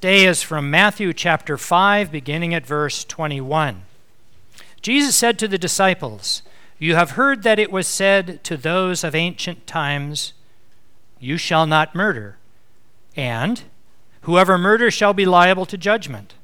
[0.00, 3.82] Today is from Matthew chapter 5, beginning at verse 21.
[4.80, 6.42] Jesus said to the disciples,
[6.78, 10.34] You have heard that it was said to those of ancient times,
[11.18, 12.38] You shall not murder,
[13.16, 13.64] and
[14.20, 16.34] whoever murders shall be liable to judgment.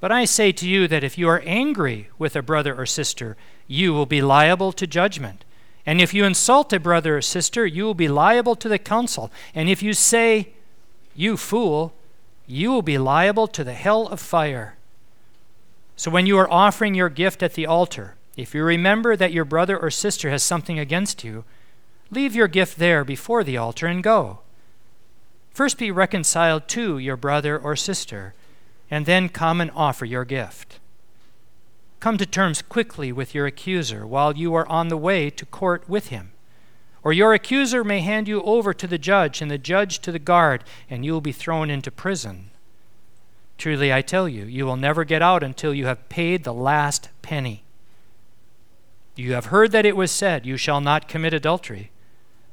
[0.00, 3.36] But I say to you that if you are angry with a brother or sister,
[3.66, 5.44] you will be liable to judgment.
[5.84, 9.30] And if you insult a brother or sister, you will be liable to the council.
[9.54, 10.54] And if you say,
[11.14, 11.92] You fool,
[12.46, 14.76] you will be liable to the hell of fire.
[15.96, 19.44] So when you are offering your gift at the altar, if you remember that your
[19.44, 21.44] brother or sister has something against you,
[22.10, 24.40] leave your gift there before the altar and go.
[25.50, 28.34] First be reconciled to your brother or sister,
[28.90, 30.78] and then come and offer your gift.
[31.98, 35.88] Come to terms quickly with your accuser while you are on the way to court
[35.88, 36.32] with him.
[37.06, 40.18] Or your accuser may hand you over to the judge, and the judge to the
[40.18, 42.50] guard, and you will be thrown into prison.
[43.58, 47.10] Truly, I tell you, you will never get out until you have paid the last
[47.22, 47.62] penny.
[49.14, 51.92] You have heard that it was said, You shall not commit adultery.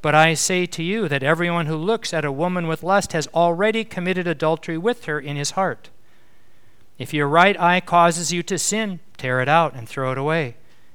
[0.04, 3.26] But I say to you that everyone who looks at a woman with lust has
[3.34, 5.90] already committed adultery with her in his heart.
[7.00, 10.58] If your right eye causes you to sin, tear it out and throw it away.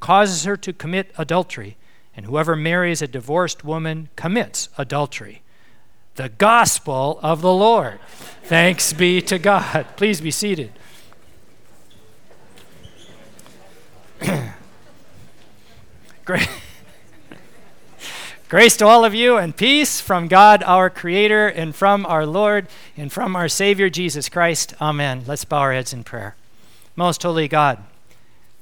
[0.00, 1.76] causes her to commit adultery,
[2.16, 5.42] and whoever marries a divorced woman commits adultery.
[6.16, 8.00] The gospel of the Lord.
[8.44, 9.86] Thanks be to God.
[9.96, 10.72] Please be seated.
[16.24, 16.48] Great.
[18.48, 22.68] Grace to all of you and peace from God our Creator and from our Lord
[22.96, 24.72] and from our Savior Jesus Christ.
[24.80, 25.24] Amen.
[25.26, 26.36] Let's bow our heads in prayer.
[26.94, 27.82] Most holy God,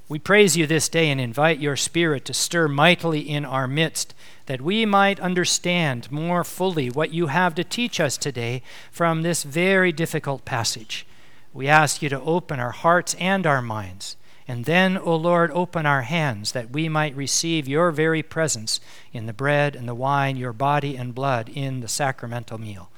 [0.07, 4.13] we praise you this day and invite your Spirit to stir mightily in our midst,
[4.45, 8.61] that we might understand more fully what you have to teach us today
[8.91, 11.07] from this very difficult passage.
[11.53, 14.15] We ask you to open our hearts and our minds,
[14.47, 18.79] and then, O Lord, open our hands that we might receive your very presence
[19.11, 22.91] in the bread and the wine, your body and blood in the sacramental meal.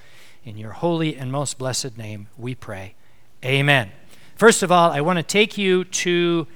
[0.43, 2.95] In your holy and most blessed name we pray.
[3.45, 3.91] Amen.
[4.35, 6.47] First of all, I want to take you to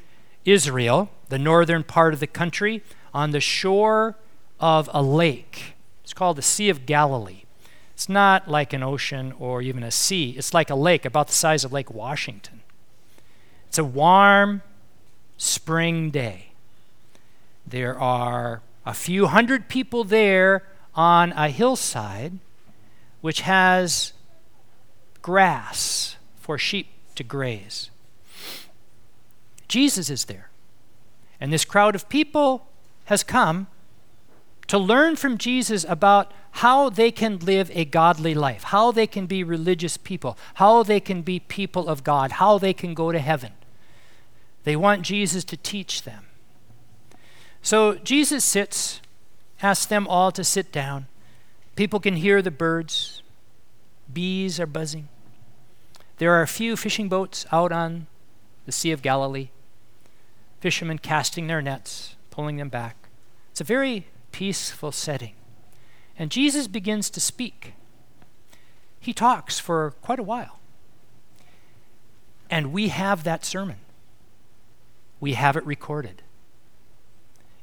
[0.46, 4.16] Israel, the northern part of the country, on the shore
[4.60, 5.74] of a lake.
[6.04, 7.44] It's called the Sea of Galilee.
[7.94, 11.34] It's not like an ocean or even a sea, it's like a lake about the
[11.34, 12.62] size of Lake Washington.
[13.68, 14.64] It's a warm
[15.38, 16.48] spring day.
[17.66, 20.64] There are a few hundred people there
[20.96, 22.40] on a hillside
[23.22, 24.14] which has
[25.22, 27.91] grass for sheep to graze.
[29.72, 30.50] Jesus is there.
[31.40, 32.68] And this crowd of people
[33.06, 33.68] has come
[34.68, 39.28] to learn from Jesus about how they can live a godly life, how they can
[39.28, 43.20] be religious people, how they can be people of God, how they can go to
[43.20, 43.54] heaven.
[44.66, 46.26] They want Jesus to teach them.
[47.62, 49.00] So Jesus sits,
[49.64, 51.08] asks them all to sit down.
[51.78, 53.24] People can hear the birds,
[54.12, 55.08] bees are buzzing.
[56.18, 58.08] There are a few fishing boats out on
[58.66, 59.50] the Sea of Galilee
[60.62, 62.96] fishermen casting their nets, pulling them back.
[63.52, 65.34] It's a very peaceful setting.
[66.18, 67.74] And Jesus begins to speak.
[69.00, 70.60] He talks for quite a while.
[72.50, 73.78] And we have that sermon.
[75.20, 76.22] We have it recorded.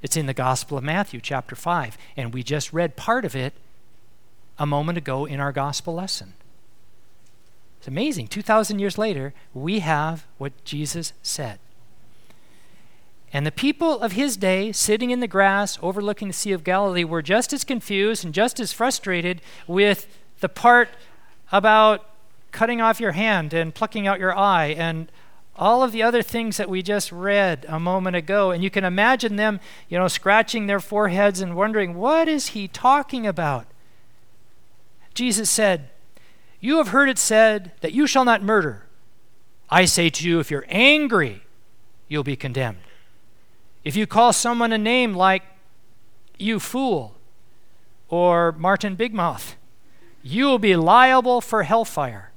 [0.03, 3.53] It's in the Gospel of Matthew, chapter 5, and we just read part of it
[4.59, 6.35] a moment ago in our gospel lesson.
[7.79, 8.29] It's amazing.
[8.29, 11.59] 2,000 years later, we have what Jesus said.
[13.33, 17.05] And the people of his day, sitting in the grass overlooking the Sea of Galilee,
[17.05, 20.07] were just as confused and just as frustrated with
[20.41, 20.89] the part
[21.53, 22.07] about
[22.53, 25.13] cutting off your hand and plucking out your eye and
[25.57, 28.51] all of the other things that we just read a moment ago.
[28.51, 32.69] And you can imagine them, you know, scratching their foreheads and wondering, what is he
[32.69, 33.67] talking about?
[35.15, 35.91] Jesus said,
[36.61, 38.87] You have heard it said that you shall not murder.
[39.69, 41.43] I say to you, if you're angry,
[42.07, 42.79] you'll be condemned.
[43.85, 45.43] If you call someone a name like
[46.39, 47.17] you fool
[48.09, 49.55] or Martin Bigmouth,
[50.23, 52.33] you will be liable for hellfire.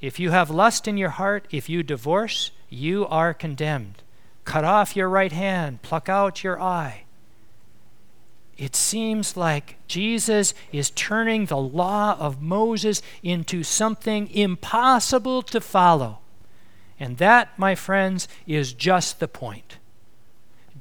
[0.00, 4.02] If you have lust in your heart, if you divorce, you are condemned.
[4.44, 7.04] Cut off your right hand, pluck out your eye.
[8.58, 16.18] It seems like Jesus is turning the law of Moses into something impossible to follow.
[17.00, 19.78] And that, my friends, is just the point.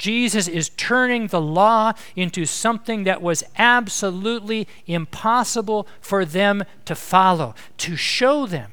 [0.02, 7.54] Jesus is turning the law into something that was absolutely impossible for them to follow,
[7.78, 8.72] to show them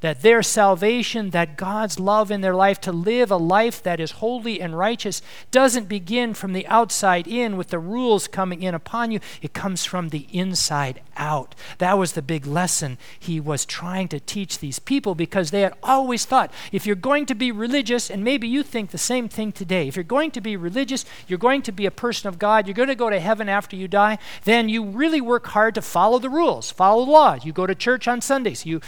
[0.00, 4.12] that their salvation, that God's love in their life, to live a life that is
[4.12, 9.10] holy and righteous, doesn't begin from the outside in with the rules coming in upon
[9.10, 9.20] you.
[9.42, 11.54] It comes from the inside out.
[11.78, 15.74] That was the big lesson he was trying to teach these people because they had
[15.82, 19.52] always thought if you're going to be religious, and maybe you think the same thing
[19.52, 22.66] today, if you're going to be religious, you're going to be a person of God,
[22.66, 25.82] you're going to go to heaven after you die, then you really work hard to
[25.82, 27.36] follow the rules, follow the law.
[27.42, 28.64] You go to church on Sundays.
[28.64, 28.80] You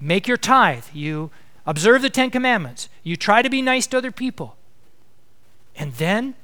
[0.00, 1.30] make your tithe, you
[1.66, 4.56] observe the Ten Commandments, you try to be nice to other people,
[5.76, 6.34] and then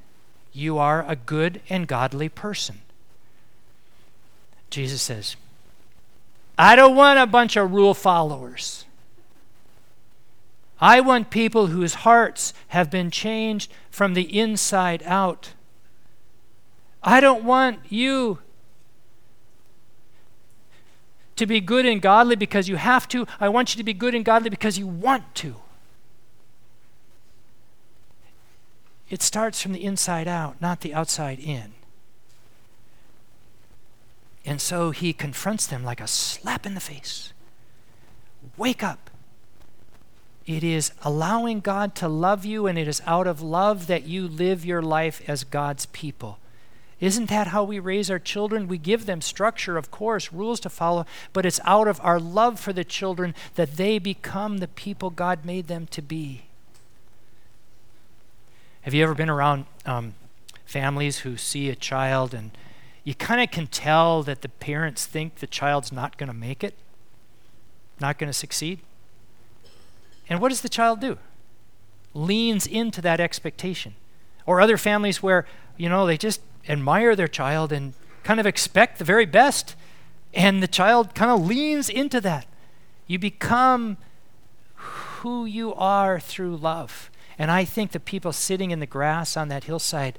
[0.53, 2.81] you are a good and godly person.
[4.71, 5.37] Jesus says,
[6.59, 8.85] I don't want a bunch of rule followers.
[10.81, 15.53] I want people whose hearts have been changed from the inside out.
[17.03, 18.39] I don't want you
[21.41, 23.27] to be good and godly because you have to.
[23.41, 25.57] I want you to be good and godly because you want to.
[29.09, 31.73] It starts from the inside out, not the outside in.
[34.45, 37.33] And so he confronts them like a slap in the face.
[38.57, 39.11] Wake up.
[40.47, 44.27] It is allowing God to love you, and it is out of love that you
[44.27, 46.39] live your life as God's people.
[47.01, 48.69] Isn't that how we raise our children?
[48.69, 52.61] We give them structure, of course, rules to follow, but it's out of our love
[52.61, 56.43] for the children that they become the people God made them to be.
[58.83, 60.15] Have you ever been around um,
[60.67, 62.51] families who see a child and
[63.03, 66.63] you kind of can tell that the parents think the child's not going to make
[66.63, 66.75] it,
[67.99, 68.79] not going to succeed?
[70.29, 71.19] And what does the child do?
[72.13, 73.95] Leans into that expectation.
[74.45, 75.47] Or other families where,
[75.77, 79.75] you know, they just admire their child and kind of expect the very best.
[80.33, 82.47] And the child kind of leans into that.
[83.07, 83.97] You become
[84.75, 87.11] who you are through love.
[87.39, 90.19] And I think the people sitting in the grass on that hillside,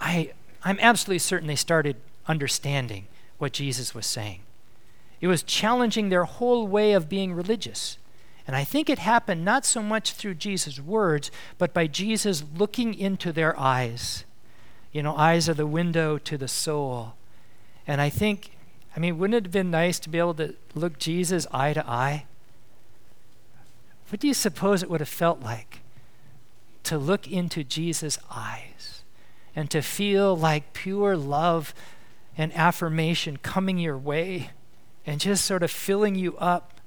[0.00, 0.32] I,
[0.64, 1.96] I'm absolutely certain they started
[2.26, 3.06] understanding
[3.38, 4.40] what Jesus was saying.
[5.20, 7.98] It was challenging their whole way of being religious.
[8.46, 12.94] And I think it happened not so much through Jesus' words, but by Jesus looking
[12.94, 14.24] into their eyes
[14.92, 17.14] you know, eyes are the window to the soul.
[17.86, 18.52] And I think,
[18.96, 21.88] I mean, wouldn't it have been nice to be able to look Jesus eye to
[21.88, 22.26] eye?
[24.08, 25.80] What do you suppose it would have felt like
[26.84, 29.02] to look into Jesus' eyes
[29.54, 31.72] and to feel like pure love
[32.36, 34.50] and affirmation coming your way
[35.06, 36.80] and just sort of filling you up?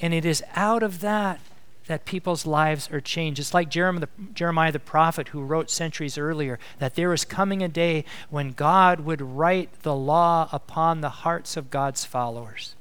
[0.00, 1.40] And it is out of that
[1.86, 3.38] that people's lives are changed.
[3.38, 7.62] It's like Jeremiah the, Jeremiah the prophet who wrote centuries earlier that there is coming
[7.62, 12.74] a day when God would write the law upon the hearts of God's followers.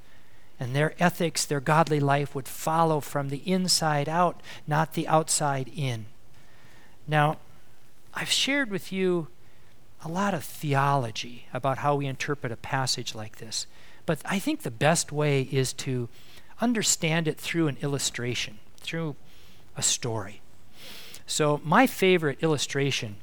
[0.60, 5.70] And their ethics, their godly life would follow from the inside out, not the outside
[5.76, 6.06] in.
[7.06, 7.38] Now,
[8.14, 9.28] I've shared with you
[10.06, 13.68] a lot of theology about how we interpret a passage like this.
[14.06, 16.08] But I think the best way is to
[16.62, 19.16] understand it through an illustration through
[19.76, 20.42] a story.
[21.26, 23.16] So, my favorite illustration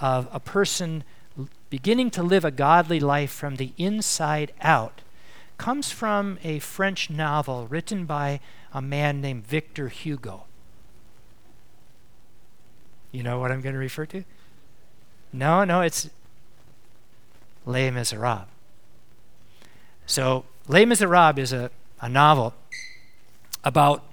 [0.00, 1.04] of a person
[1.68, 5.02] beginning to live a godly life from the inside out
[5.58, 8.40] comes from a French novel written by
[8.72, 10.44] a man named Victor Hugo.
[13.12, 14.24] You know what I'm going to refer to?
[15.32, 16.08] No, no, it's
[17.66, 18.46] Les Miserables.
[20.06, 22.54] So, Les Miserables is a, a novel
[23.62, 24.04] about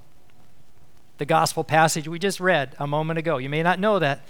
[1.18, 3.38] the gospel passage we just read a moment ago.
[3.38, 4.22] You may not know that,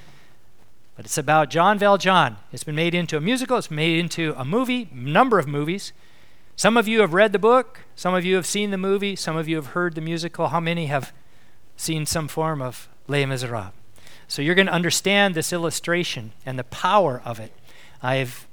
[0.96, 2.38] but it's about Jean Valjean.
[2.52, 5.94] It's been made into a musical, it's made into a movie, number of movies.
[6.56, 9.38] Some of you have read the book, some of you have seen the movie, some
[9.38, 10.48] of you have heard the musical.
[10.48, 11.14] How many have
[11.76, 13.74] seen some form of Les Miserables?
[14.28, 17.54] So you're going to understand this illustration and the power of it.
[18.02, 18.47] I've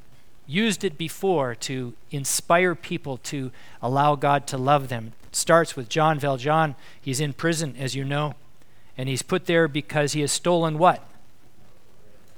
[0.47, 5.89] used it before to inspire people to allow God to love them, It starts with
[5.89, 6.75] John Valjean.
[7.01, 8.35] He's in prison, as you know,
[8.97, 11.07] and he's put there because he has stolen what?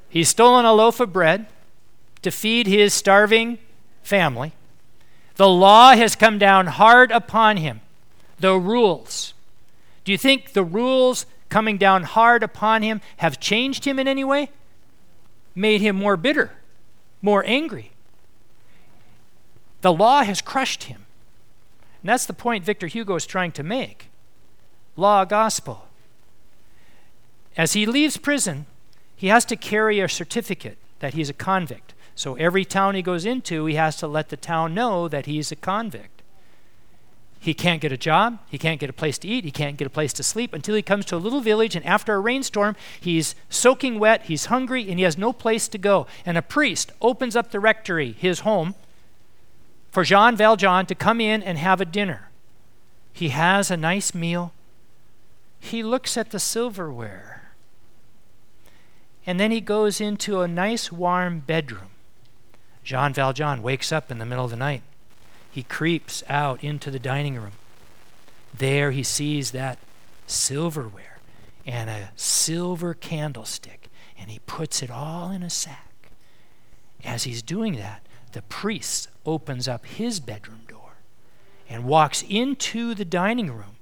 [0.08, 1.46] He's stolen a loaf of bread
[2.22, 3.58] to feed his starving
[4.02, 4.52] family.
[5.34, 7.80] The law has come down hard upon him.
[8.38, 9.34] The rules.
[10.04, 14.24] Do you think the rules coming down hard upon him have changed him in any
[14.24, 14.50] way?
[15.54, 16.52] Made him more bitter,
[17.20, 17.90] more angry.
[19.86, 21.06] The law has crushed him.
[22.02, 24.08] And that's the point Victor Hugo is trying to make.
[24.96, 25.86] Law, gospel.
[27.56, 28.66] As he leaves prison,
[29.14, 31.94] he has to carry a certificate that he's a convict.
[32.16, 35.52] So every town he goes into, he has to let the town know that he's
[35.52, 36.20] a convict.
[37.38, 39.86] He can't get a job, he can't get a place to eat, he can't get
[39.86, 42.74] a place to sleep until he comes to a little village, and after a rainstorm,
[42.98, 46.08] he's soaking wet, he's hungry, and he has no place to go.
[46.24, 48.74] And a priest opens up the rectory, his home,
[49.96, 52.28] for Jean Valjean to come in and have a dinner.
[53.14, 54.52] He has a nice meal.
[55.58, 57.54] He looks at the silverware.
[59.24, 61.88] And then he goes into a nice warm bedroom.
[62.84, 64.82] Jean Valjean wakes up in the middle of the night.
[65.50, 67.52] He creeps out into the dining room.
[68.52, 69.78] There he sees that
[70.26, 71.20] silverware
[71.64, 73.88] and a silver candlestick,
[74.18, 76.10] and he puts it all in a sack.
[77.02, 78.05] As he's doing that,
[78.36, 80.92] the priest opens up his bedroom door
[81.70, 83.76] and walks into the dining room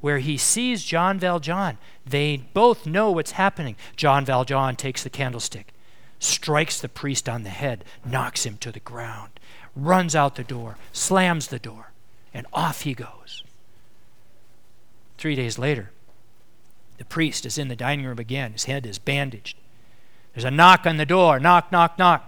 [0.00, 1.76] where he sees Jean Valjean.
[2.06, 3.76] They both know what's happening.
[3.96, 5.74] Jean Valjean takes the candlestick
[6.18, 9.38] strikes the priest on the head, knocks him to the ground,
[9.76, 11.92] runs out the door, slams the door,
[12.34, 13.44] and off he goes.
[15.16, 15.90] Three days later,
[16.96, 18.52] the priest is in the dining room again.
[18.52, 19.56] His head is bandaged.
[20.34, 22.27] There's a knock on the door knock, knock, knock.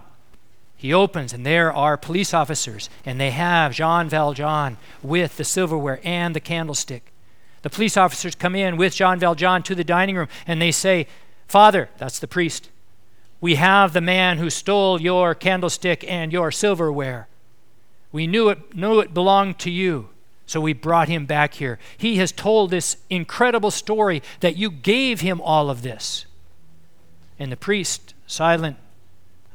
[0.81, 5.99] He opens, and there are police officers, and they have Jean Valjean with the silverware
[6.03, 7.11] and the candlestick.
[7.61, 11.05] The police officers come in with Jean Valjean to the dining room, and they say,
[11.47, 12.71] Father, that's the priest,
[13.39, 17.27] we have the man who stole your candlestick and your silverware.
[18.11, 20.09] We knew it, knew it belonged to you,
[20.47, 21.77] so we brought him back here.
[21.95, 26.25] He has told this incredible story that you gave him all of this.
[27.37, 28.77] And the priest, silent,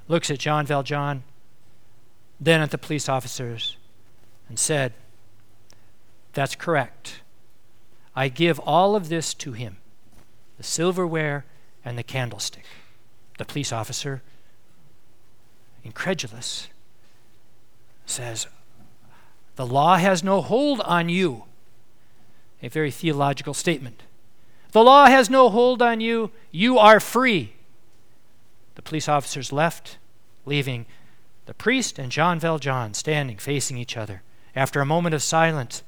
[0.08, 1.22] looks at John Valjean,
[2.40, 3.76] then at the police officers,
[4.48, 4.92] and said,
[6.32, 7.20] That's correct.
[8.14, 9.76] I give all of this to him
[10.56, 11.44] the silverware
[11.84, 12.64] and the candlestick
[13.38, 14.22] the police officer,
[15.84, 16.68] incredulous,
[18.06, 18.46] says,
[19.56, 21.44] The law has no hold on you.
[22.62, 24.02] A very theological statement.
[24.72, 26.30] The law has no hold on you.
[26.50, 27.52] You are free.
[28.86, 29.98] Police officers left,
[30.46, 30.86] leaving
[31.46, 34.22] the priest and Jean Valjean standing facing each other.
[34.54, 35.82] After a moment of silence,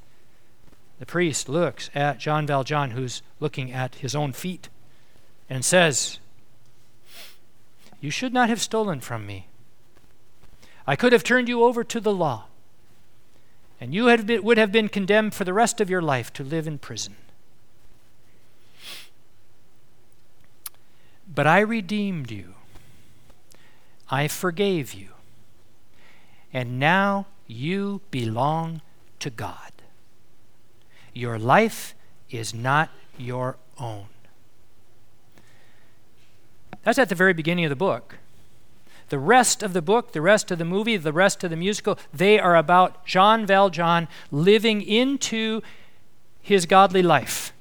[0.99, 4.69] the priest looks at Jean Valjean, who's looking at his own feet,
[5.49, 6.19] and says,
[8.01, 9.47] you should not have stolen from me.
[10.87, 12.47] I could have turned you over to the law,
[13.81, 16.67] and you been, would have been condemned for the rest of your life to live
[16.67, 17.15] in prison.
[21.33, 22.55] But I redeemed you,
[24.11, 25.09] I forgave you,
[26.53, 28.81] and now you belong
[29.21, 29.73] to God.
[31.13, 31.95] Your life
[32.31, 34.07] is not your own.
[36.85, 38.17] That's at the very beginning of the book.
[39.09, 41.99] The rest of the book, the rest of the movie, the rest of the musical,
[42.13, 45.63] they are about Jean Valjean living into
[46.41, 47.53] his godly life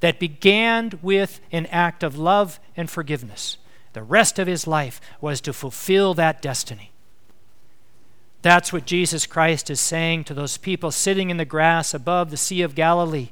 [0.00, 3.56] that began with an act of love and forgiveness.
[3.94, 6.90] The rest of his life was to fulfill that destiny.
[8.42, 12.36] That's what Jesus Christ is saying to those people sitting in the grass above the
[12.36, 13.30] Sea of Galilee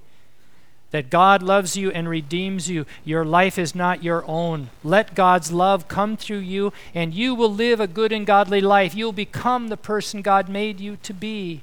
[0.92, 2.87] that God loves you and redeems you.
[3.04, 4.71] Your life is not your own.
[4.85, 8.95] Let God's love come through you, and you will live a good and godly life.
[8.95, 11.62] You'll become the person God made you to be.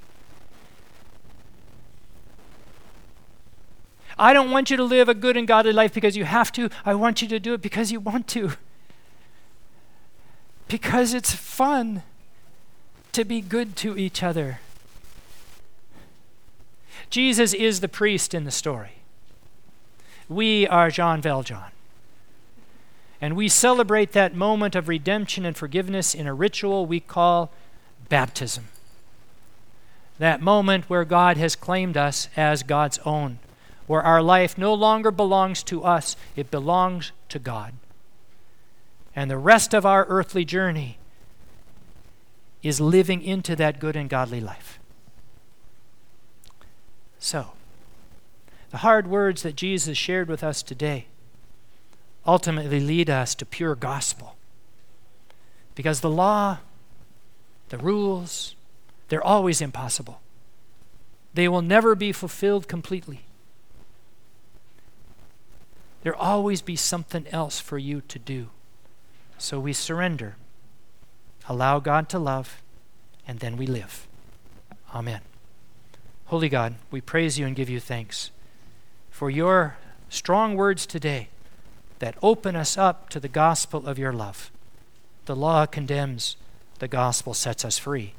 [4.17, 6.69] I don't want you to live a good and godly life because you have to.
[6.83, 8.53] I want you to do it because you want to.
[10.69, 12.03] Because it's fun
[13.11, 14.59] to be good to each other.
[17.09, 18.99] Jesus is the priest in the story.
[20.29, 21.71] We are Jean Valjean.
[23.19, 27.51] And we celebrate that moment of redemption and forgiveness in a ritual we call
[28.07, 28.67] baptism.
[30.19, 33.39] That moment where God has claimed us as God's own,
[33.87, 37.73] where our life no longer belongs to us, it belongs to God.
[39.19, 40.97] And the rest of our earthly journey
[42.63, 44.79] is living into that good and godly life.
[47.19, 47.47] So,
[48.69, 51.07] the hard words that Jesus shared with us today
[52.25, 54.37] ultimately lead us to pure gospel.
[55.75, 56.59] Because the law,
[57.67, 58.55] the rules,
[59.09, 60.21] they're always impossible.
[61.33, 63.25] they will never be fulfilled completely.
[66.03, 68.51] There'll always be something else for you to do.
[69.39, 70.35] So we surrender,
[71.47, 72.61] allow God to love,
[73.25, 74.05] and then we live.
[74.93, 75.21] Amen.
[76.25, 78.31] Holy God, we praise you and give you thanks
[79.09, 79.77] for your
[80.09, 81.29] strong words today
[81.99, 84.51] that open us up to the gospel of your love.
[85.25, 86.35] The law condemns,
[86.79, 88.13] the gospel sets us free.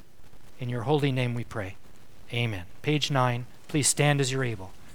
[0.59, 1.77] In your holy name we pray.
[2.33, 2.65] Amen.
[2.83, 3.47] Page 9.
[3.69, 4.73] Please stand as you're able.